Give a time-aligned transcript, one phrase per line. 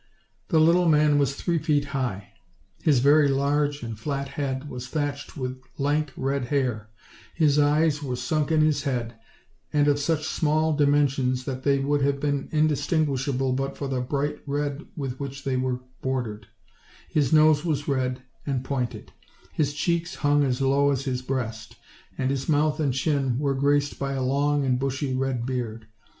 [0.47, 2.29] The little man was three feet high;
[2.81, 6.89] his very large and flat head was thatched with lank red hair;
[7.35, 9.13] his eyes were sunk in his head,
[9.71, 14.39] and of such small dimensions that they would have been indistinguishable but for the bright
[14.47, 16.47] red with which they were bordered;
[17.07, 19.13] his nose was red and pointed;
[19.53, 21.75] his cheeks hung as low as his breast,
[22.17, 25.85] and his mouth and chin were graced by a long and bushy red beard.